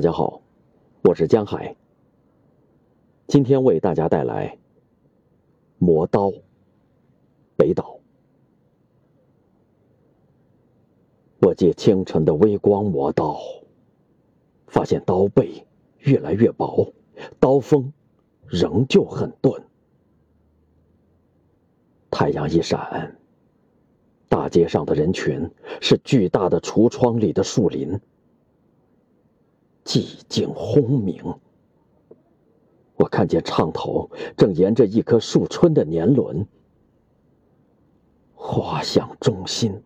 [0.00, 0.40] 大家好，
[1.02, 1.76] 我是江海。
[3.26, 4.48] 今天为大家带来
[5.76, 6.28] 《磨刀》
[7.54, 7.98] 北岛。
[11.40, 13.38] 我借清晨的微光磨刀，
[14.68, 15.66] 发现刀背
[15.98, 16.94] 越来越薄，
[17.38, 17.92] 刀锋
[18.46, 19.62] 仍旧很钝。
[22.10, 23.18] 太阳一闪，
[24.30, 25.50] 大街上的人群
[25.82, 28.00] 是巨大的橱窗里的树林。
[29.90, 31.34] 寂静轰鸣。
[32.94, 36.46] 我看见唱头正沿着一棵树春的年轮
[38.32, 39.82] 滑向中心。